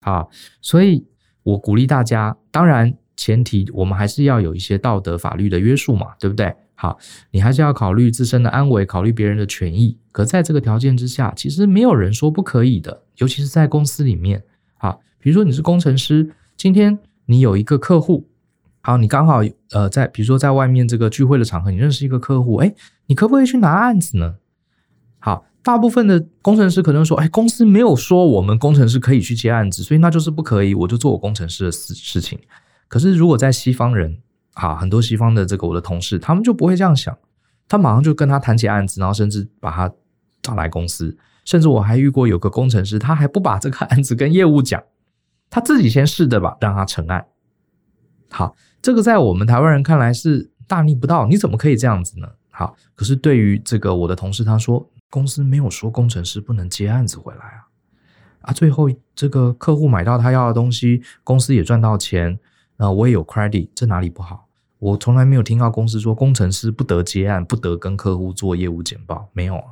[0.00, 1.06] 好，所以
[1.42, 6.54] 我鼓励大家，当然前提我们还是要有一些道德法律的约束嘛，对不对？
[6.76, 6.98] 好，
[7.30, 9.96] 你还是要考虑自身的安危，考虑别人的权益。
[10.10, 14.42] 可在这个条件之下，其实没有人说不可以的，尤其是在公司里面。
[14.76, 18.28] 好，比如说你是工程师，今天你有一个客户，
[18.80, 22.74] 好，你刚好呃在，比如说在外面这个聚会的场合，你认识一个客户，诶，
[23.06, 24.34] 你可不可以去拿案子呢？
[25.20, 32.38] 好，大部分的工程师可能说，哎，公司没有说我们工程师可以去接案子，所以那就是不可以，我就做我工程师的事事情。
[32.88, 34.20] 可是如果在西方人
[34.54, 37.16] 啊，很多西方的这个我的同事，他们就不会这样想，
[37.68, 39.92] 他马上就跟他谈起案子，然后甚至把他
[40.42, 44.82] 找来公司，甚至我还遇过有个工程师，他还不把这个案子跟业务讲，
[45.50, 47.26] 他自己先试的吧，让他成案。
[48.30, 52.28] 好，这个在我们台湾人看来是大逆不道，你怎么可以这样子呢？
[52.50, 57.66] 好，可是对于这个我的同事，他说公司没有说工程师不能接案子回来啊，
[58.42, 62.38] 啊，最后这个客户买到他要的东西，公司也赚到钱，
[62.76, 64.48] 啊，我也有 credit，这哪里不好？
[64.78, 69.64] 我从来没有听到公司说工程师不得接案，不得跟客户做业务简报，没有啊。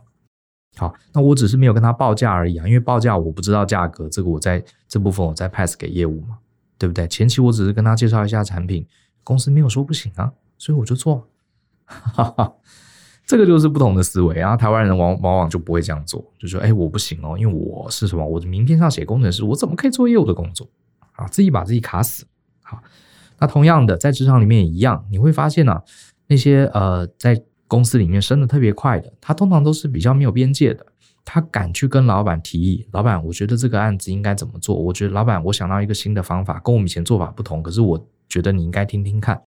[0.77, 6.39] 好，那我只是没有跟他报价而已啊，因为报价我不知道价格，这个我在这部分我再 pass 给业务嘛，
[6.79, 7.07] 对不对？
[7.09, 8.87] 前期我只是跟他介绍一下产品，
[9.23, 11.29] 公司没有说不行啊，所以我就做。
[11.85, 12.55] 哈哈，
[13.27, 18.27] 这个就是不同的思维，啊台湾人往往往就不会这样做，就说：“哎，我不行哦，因为我是什么？
[18.27, 20.67] 我的名片上写工程师，我怎么可以做业务的工作？
[21.17, 22.25] 啊，自己把自己卡死。”
[23.43, 25.83] 那同样的，在职场里面也一样，你会发现呢、啊，
[26.29, 30.87] 那些呃，在公司里面升得特别快的，他通常都是比较没有边界的，
[31.25, 34.77] 他敢去跟老板提议：“老板，我觉得这个案子应该怎么做？
[34.77, 39.43] 我觉得老板，我想到一个新的方法，跟我们以前做法不同，可是我觉得你应该听听看。”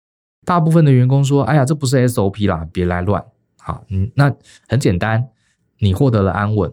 [0.46, 3.24] 大部分的员工说：“哎呀，这不是 SOP 啦，别来乱。”
[3.64, 4.30] 好，嗯，那
[4.68, 5.30] 很简单，
[5.80, 6.70] 你获得了安稳，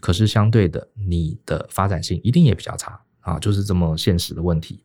[0.00, 4.82] 可是相对的，你的发展性一定也比较差啊，就是这么现实的问题。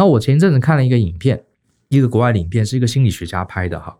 [0.00, 1.44] 那我前一阵子看了一个影片，
[1.88, 3.94] 一个国外影片，是一个心理学家拍的哈，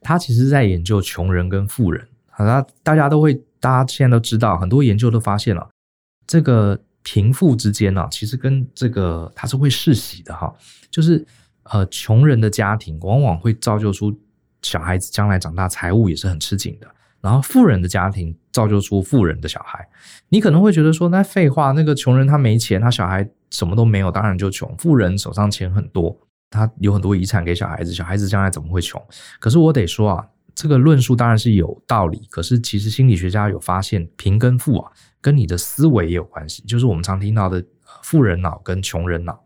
[0.00, 2.04] 他其实在研究穷人跟富人。
[2.28, 5.70] 好，那大家都会，大家现在都知道，很多研究都发现了，
[6.26, 10.52] 这个贫富之间呢，其实跟这个它是会世袭的哈，
[10.90, 11.24] 就是。
[11.72, 14.14] 呃，穷人的家庭往往会造就出
[14.60, 16.86] 小孩子将来长大财务也是很吃紧的，
[17.22, 19.88] 然后富人的家庭造就出富人的小孩。
[20.28, 24.74] 你可能会觉得说，那废话，那个穷人他没钱，他小孩什么都没有，当然就穷。
[24.76, 26.16] 富人手上钱很多，
[26.50, 29.00] 他有很多遗产给小孩子，小孩子将来怎么会穷？
[29.38, 34.90] 可是我得说啊，这个论述当然是有道理，可是其实心理学家有发现，贫跟富啊，
[35.20, 37.64] 跟你的思维也有关系，就是我们常听到的
[38.02, 39.44] 富人脑跟穷人脑。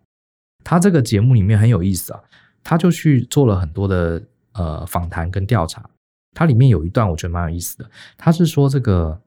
[0.64, 2.20] 他这个节目里面很有意思啊，
[2.64, 5.88] 他就去做了很多的呃访谈跟调查。
[6.34, 9.20] 它里面有一段我觉得蛮有意思的，他是说这个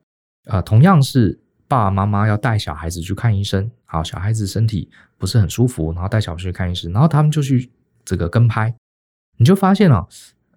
[0.46, 7.70] 呃同样是爸爸妈妈要带小孩子去看医生，好，小孩子身体不是很舒服，然后带小孩去看医生，然后他们就去
[8.04, 8.74] 这个跟拍，
[9.36, 10.06] 你就发现啊，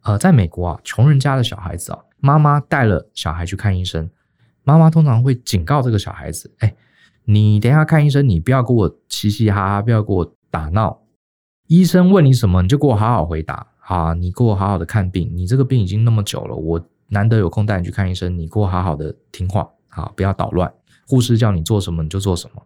[0.03, 4.09] 呃，在美国啊，穷人家的小孩子啊，妈妈带了小孩去看医生，
[4.63, 6.73] 妈妈通常会警告这个小孩子，哎，
[7.25, 10.35] 你等一下看医生，你不要给我嘻嘻哈哈，不要给我。
[10.55, 11.01] 打闹，
[11.67, 13.67] 医生问你什么，你就给我好好回答。
[13.79, 15.29] 啊，你给我好好的看病。
[15.35, 20.73] 你这个病已经那么久了，我难得有空带你去看医生，你给我好好的听话，好，不要捣乱。
[21.05, 22.63] 护士叫你做什么你就做什么。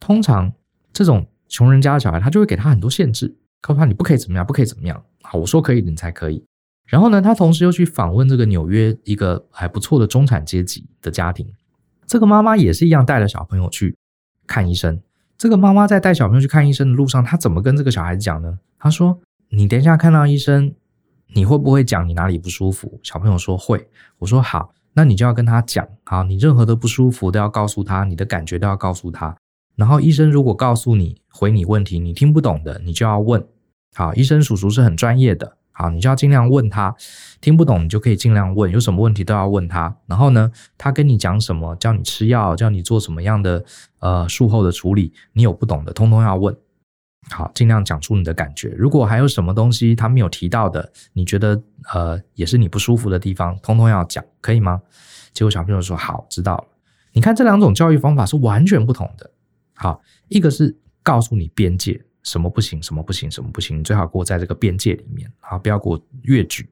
[0.00, 0.52] 通常
[0.92, 5.04] 这种穷人家的小孩，他就会给他很多限制，告诉他你不可以怎么样，不可以怎么样。
[5.22, 6.44] 好，我说可以，你才可以。
[6.86, 11.46] 然后呢，他同时又去访问这个纽约一个还不错的中产阶级的家庭，
[12.06, 13.96] 这个妈妈也是一样带着小朋友去
[14.46, 15.00] 看医生。
[15.38, 18.58] 这个妈妈在带小朋友去看医生的路上，她怎么跟这个小孩子讲呢？
[18.78, 20.74] 她说：“你等一下看到医生，
[21.34, 29.34] 你会不会讲你哪里不舒服？”小朋友说：“会。”我说：“好，那你就要跟他讲，好，你任何的不舒服都要告诉他，你的感觉都要告诉他。
[29.80, 33.42] 然后医生如果告诉你回你问题，你听不懂的，你就要问。
[33.94, 36.94] 好，医生叔叔是很专业的。”好，你就要尽量问他，
[37.40, 39.96] 听不懂你就可以尽量问，有什么问题都要问他。
[40.06, 43.64] 然后呢，他跟你讲什么，叫你吃药，叫你做什么样的
[44.00, 46.54] 呃术后的处理，你有不懂的，通通要问。
[47.30, 48.68] 好，尽量讲出你的感觉。
[48.76, 51.62] 如果还有什么东西他没有提到的，你觉得
[51.94, 54.82] 呃也是你不舒服的地方，通通要讲，可以吗？
[55.32, 56.64] 结果小朋友说好，知道了。
[57.12, 59.30] 你看这两种教育方法是完全不同的。
[59.80, 61.98] 好，一个是告诉你边界。
[62.22, 66.68] 什么不行，什么不行，什么不行，你最好给我在这个边界里面，好，不要给我越矩。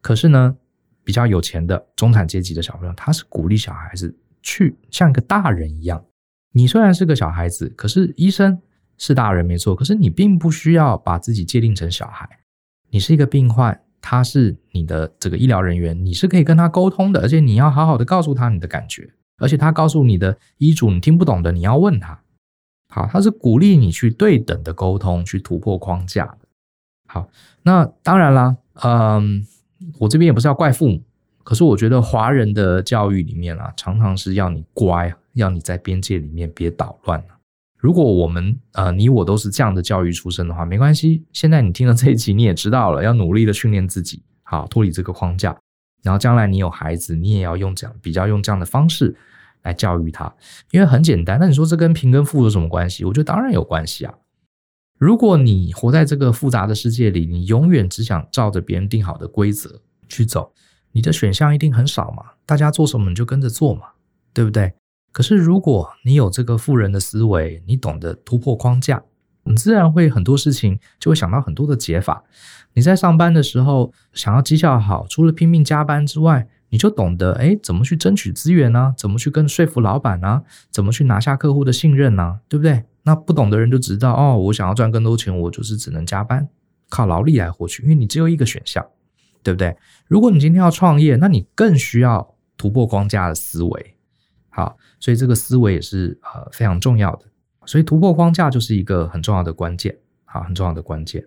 [0.00, 0.56] 可是呢，
[1.02, 6.04] 比较有钱的中产阶级的小朋友，他是鼓励小孩子去像一个大人一样。
[6.52, 8.62] 你虽然是个小孩子，可是医生
[8.96, 12.28] 是大人没错，可是你并不需要把自己界定成小孩。
[12.90, 22.20] 你是一个病患，他是你的这个医疗人员，你是可以跟他沟通的，而且你要好好的告诉他你的感觉，而且他告诉你的医嘱你听不懂的，你要问他。
[22.88, 26.36] 好，他是鼓励你去对等的沟通，去突破框架。
[27.08, 27.28] 好，
[27.62, 29.44] 那当然啦，嗯，
[29.98, 31.02] 我这边也不是要怪父母，
[31.42, 37.22] 可是我觉得华人的教育里面啊，常常是要你乖，要你在边界里面别捣乱。
[37.76, 41.24] 如果我们呃你我都是这样的教育出身的话，没关系。
[41.32, 45.56] 现在你听了这一集，你也知道了，要努力的训练自己，好，脱离这个框架。
[46.02, 49.14] 然后将来你有孩子，你也要用这样比较用这样的方式
[49.62, 50.34] 来教育他，
[50.70, 51.38] 因为很简单。
[51.40, 53.04] 那你说这跟贫跟富有什么关系？
[53.04, 54.14] 我觉得当然有关系啊。
[54.98, 60.52] 如果你活在这个复杂的世界里，你永远只想照着别人定好的规则去走，
[60.92, 62.24] 你的选项一定很少嘛。
[62.44, 63.86] 大家做什么你就跟着做嘛，
[64.34, 64.74] 对不对？
[65.12, 69.02] 可是如果你有这个富人的思维，你懂得突破框架，
[69.44, 72.22] 你自然会很多事情就会想到很多的解法。
[72.74, 78.94] 你在上班的时候想要绩效好，除了拼命加班之外，你就懂得哎，怎么去争取资源呢？
[78.96, 80.42] 怎么去跟说服老板呢？
[80.70, 82.40] 怎么去拿下客户的信任呢？
[82.48, 82.84] 对不对？
[83.02, 86.48] 那不懂的人就知道哦，我想要赚更多钱，我就是只能加班，
[86.88, 88.86] 靠劳力来获取，因为你只有一个选项，
[89.42, 89.76] 对不对？
[90.06, 93.94] 如果你今天要创业，那你更需要突破框架的思维。
[94.48, 97.24] 好，所以这个思维也是呃非常重要的。
[97.64, 101.24] 所以突破框架就是一个很重要的关键，好，很重要的关键。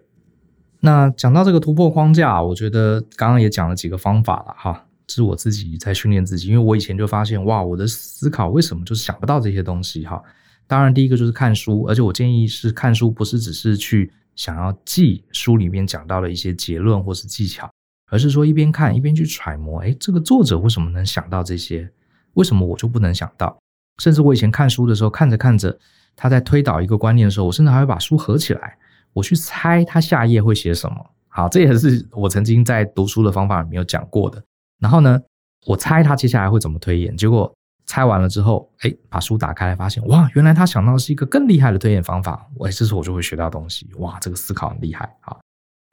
[0.81, 10.21] 那讲到这个突破框架，我觉得刚刚也讲了几个方法了哈，是我自己在训练自己，因为我以前就发现哇，我的思考为什么就是想不到这些东西哈。
[10.65, 17.69] 当然，第一个就是看书，而且我建议是看书，不是只是去想要记书里面讲到的一些结论或是技巧，
[18.09, 21.91] 而是说一边看一边去揣摩，哎，这个作者为什么能想到这些？
[22.33, 23.55] 为什么我就不能想到？
[23.99, 25.77] 甚至我以前看书的时候，看着看着，
[26.15, 28.77] 他在推导一个观念的时候，我甚至还会把书合起来。
[29.11, 30.95] 我去猜他下一页会写什么，
[31.27, 34.43] 好，这也是我曾经在读书的方法里面有讲过的。
[34.83, 35.17] 然后呢，
[35.65, 37.49] 我猜他接下来会怎么推演，结果
[37.85, 42.45] 猜完了之后，哎，把书打开来发现，哇，原来他想到的是一个更厉害的推演方法。
[42.59, 45.09] 哎，这时候我就会学到东西，哇，这个思考很厉害。
[45.21, 45.39] 好，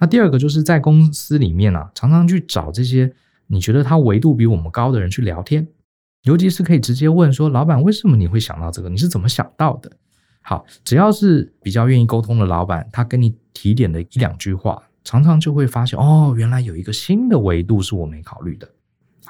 [0.01, 3.13] 那第二个就是在公司里面啊，常常去找这些
[3.47, 5.69] 你觉得他维度比我们高的人去聊天，
[6.25, 8.89] 尤其是可以直接问说，老板，为什么你会想到这个？
[8.89, 9.93] 你是怎么想到的？
[10.43, 18.69] 好，只要是比较愿意沟通的老板，他跟你提点的一两句话，常常就会发现哦，原来有一个新的维度是我没考虑的。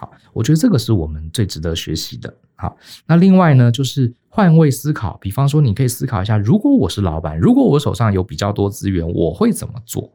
[0.00, 2.32] 好，我觉得这个是我们最值得学习的。
[2.56, 2.74] 好，
[3.06, 10.10] 那另外呢，就是换位思考，比方说，你可以思考一下，如果我是老板，如果我手上有比较多资源，我会怎么做？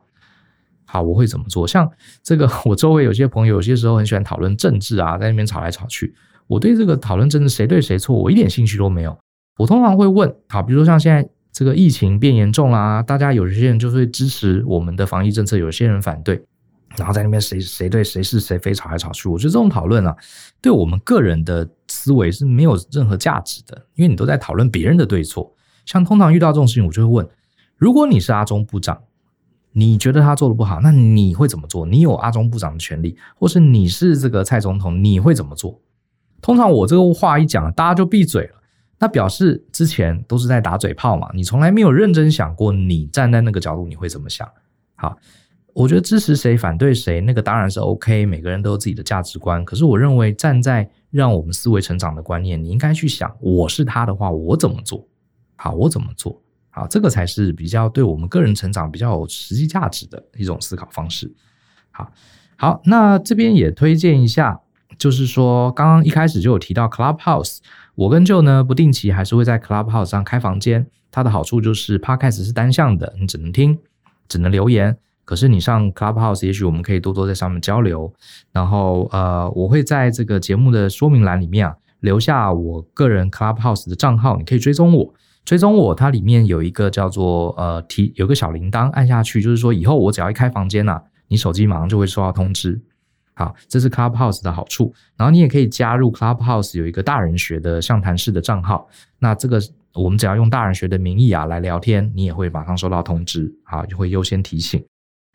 [0.85, 1.67] 好，我会怎么做？
[1.67, 1.87] 像
[2.23, 6.15] 这个，我周围有些朋友，有些时候很喜欢讨论政治啊，在那边吵来吵去。
[6.47, 9.15] 我对这个讨论政治谁对谁错，我一点兴趣都没有。
[9.59, 16.43] 我通常会问，好，比如说像现在这个疫情变严重啦，大家有些人就会支持我们的防疫政策，有些人反对，
[16.97, 19.27] 然后在那边谁谁对谁是谁非吵来吵去。
[19.27, 20.15] 我觉得这种讨论啊，
[20.61, 25.53] 对我们个人的思维是没有任何价值的，因为你都在讨论别人的对错。
[25.85, 27.29] 像通常遇到这种事情，我就会问：
[27.77, 29.01] 如果你是阿中部长，
[29.71, 31.85] 你觉得他做的不好，那你会怎么做？
[31.85, 35.79] 你有阿中部长的权利，或是你是这个蔡总统，你会怎么做？
[36.41, 38.55] 通常我这个话一讲，大家就闭嘴了。
[38.97, 44.49] 那表示之前都是在打嘴炮嘛，你从来没有认真想过，你站在那个角度你会怎么想？
[44.95, 45.17] 好，
[45.75, 49.63] 我觉得支持谁反对谁，那个当然是 OK，每个人都有自己的价值观。
[49.65, 55.05] 可是我认为站在让我们思维成长的观念，你应该去想，我是他的话，我怎么做？
[55.57, 56.41] 好，我怎么做？
[56.69, 61.29] 好，这个才是比较对我们个人成长比较有实际价值的一种思考方式。
[61.91, 62.09] 好，
[62.55, 64.61] 好，那这边也推荐一下，
[64.97, 67.57] 就是说刚刚一开始就有提到 Clubhouse。
[67.95, 70.87] 我跟 Joe 呢，不定期还是会在 Clubhouse 上开房间。
[71.11, 73.77] 它的好处就是 Podcast 是单向的，你只能听，
[74.29, 74.97] 只能留言。
[75.25, 78.13] 可是你上 Clubhouse，也许我们可以多多在上面交流。
[78.51, 85.13] 然后呃，我会在这个节目的说明栏里面啊，留下我个人 Clubhouse 的账号，你可以追踪我。
[85.43, 92.81] 追踪我，它里面有一个叫做呃提，有个小铃铛，按下去就是说以后我只要一开房间啊，你手机马上就会收到通知。
[93.35, 94.93] 好，这是 Clubhouse 的好处。
[95.17, 98.87] 然后你也可以加入 Clubhouse 有一个大人学的相谈式的账号。
[99.19, 99.61] 那这个
[99.93, 104.83] 我们只要用大人学的名义啊来聊天，你也会马上收到通知，好，就会优先提醒。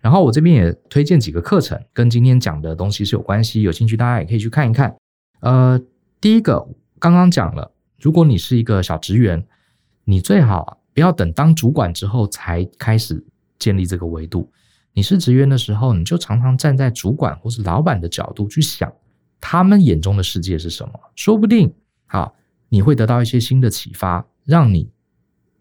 [0.00, 4.96] 然后我这边也推荐几个课程，跟今天讲的东西是有关系，有兴趣大家也可以去看一看。
[5.40, 5.80] 呃，
[6.20, 6.66] 第一个
[6.98, 9.46] 刚刚讲了，如果你是一个小职员，
[10.04, 13.24] 你最好不要等当主管之后才开始
[13.58, 14.50] 建立这个维度。
[14.92, 18.92] 你是职员的时候，你就常常站在主管或是老板的角度去想，
[19.40, 20.92] 他们眼中的世界是什么？
[21.14, 21.72] 说不定，
[22.06, 22.32] 啊，
[22.68, 24.90] 你会得到一些新的启发，让你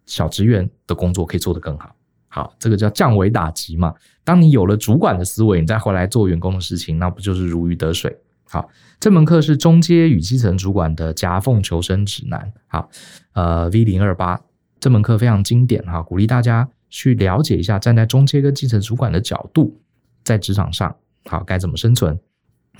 [0.05, 1.95] 小职员的工作可以做得更好。
[2.29, 3.93] 好，这个叫降维打击嘛。
[4.23, 8.15] 当你有了主管的思维，你再回来做员工的事情，那不就是如鱼得水？
[8.47, 8.69] 好，
[8.99, 12.53] 这门课是中阶与基层主管的夹缝求生指南。
[12.67, 12.89] 好，
[13.33, 14.39] 呃，V 零二八
[14.79, 16.69] 这门课非常经典哈，鼓励大家。
[16.91, 19.79] 去了解一下，站在中阶跟基层主管的角度，
[20.23, 22.19] 在职场上好该怎么生存。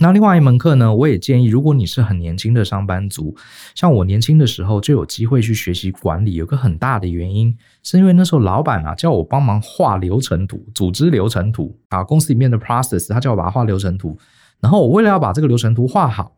[0.01, 3.35] 那另外一门课呢，我也建议，如果你是很年轻的上班族，
[3.75, 14.17] 像我年轻的时候就有机会去学习管理，有个很大的原因是因为那时候老板啊叫我帮忙画流程图、组织流程图啊，公司里面的 process，他叫我把它画流程图。
[14.61, 16.37] 然后我为了要把这个流程图画好，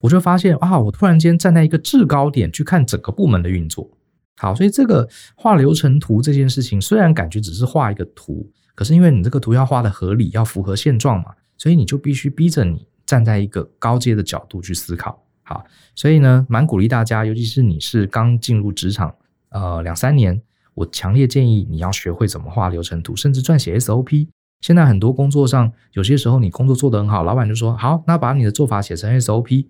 [0.00, 3.90] 我就发现啊，我突然间站在一个制高点去看整个部门的运作。
[4.36, 11.26] 好，所以这个画流程图这件事情，虽然感觉只是画一个图，可是因为你这个图要画的合理，要符合现状嘛，
[11.62, 15.22] 所以你就必须逼着你站在一个高阶的角度去思考。
[15.44, 19.14] 好，所以呢，蛮鼓励大家，尤其是你是刚进入职场，
[19.50, 20.42] 呃，两三年，
[20.74, 24.26] 我强烈建议你要学会怎么画流程图，甚至撰写 SOP。
[24.60, 29.66] 现在很多工作上，有些时候你工作做得很好，老板就说好，那把你的做法写成 SOP。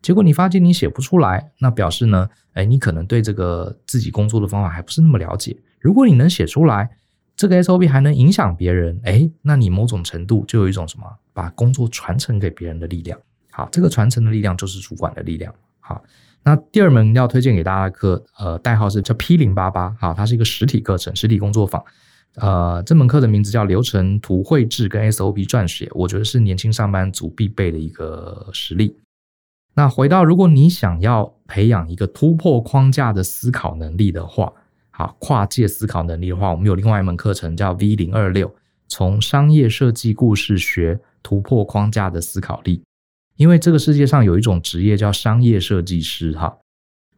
[0.00, 5.54] 结果你发现你写不出来，那表示呢，哎，你可能对这个自己工作的方法还不是那么了解。
[5.80, 6.88] 如果你能写出来，
[7.36, 13.18] 这个 SOP 还能影响别人，哎，那你某种程度就有一种什么，把工作传承给别人的力量。
[13.50, 15.54] 好，这个传承的力量就是主管的力量。
[15.80, 16.02] 好，
[16.42, 21.84] 那第二门要推荐给大家的课，呃，代号是叫 P 零八八，好，它是一个实体课程，实体工作坊。
[22.36, 28.96] 呃，这门课的名字叫流程图绘制跟 SOP 撰写，我觉得是年轻上班族必备的一个实力。
[29.74, 34.52] 那回到，如果你想要培养一个突破框架的思考能力的话，
[34.96, 38.50] 好，跨界思考能力的话，我们有另外一门课程叫 V 零二六，
[38.88, 42.82] 从商业设计故事学突破框架的思考力。
[43.36, 46.56] 因为这个世界上有一种职业叫商业设计师，哈，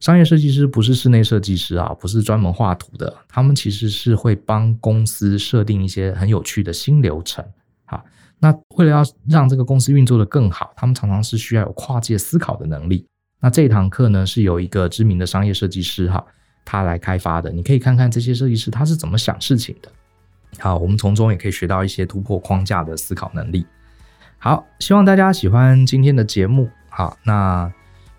[0.01, 7.45] 商业设计师不是室内设计师啊，不是专门画图的，他们其实是会帮公司设定一些很有趣的新流程，
[7.85, 8.05] 哈。
[8.41, 13.07] 那为了要让这个公司运作得更好，他们常常是需要有跨界思考的能力。
[13.41, 16.25] 那这堂课呢，是由一个知名的商业设计师哈，
[16.71, 17.51] 他来开发的。
[17.51, 19.91] 你可以看看这些设计师他是怎么想事情的。
[20.59, 23.67] 好，我们从中也可以学到一些突破框架的思考能力。
[24.37, 26.69] 好，希望大家喜欢今天的节目。
[26.91, 27.73] 好，那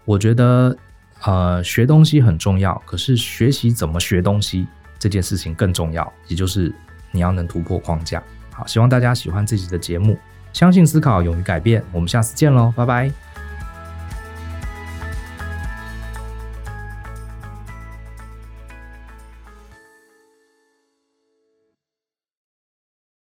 [0.04, 0.76] 我觉得
[1.24, 4.66] 呃学东西很重要，可是学习怎么学东西
[4.98, 6.74] 这件事情更重要，也就是
[7.12, 8.24] 你要能突破框架。
[8.52, 10.18] 好，希望大家喜欢这集的节目，
[10.54, 11.84] 相信思考，勇于改变。
[11.92, 13.29] 我们下次见喽，拜拜。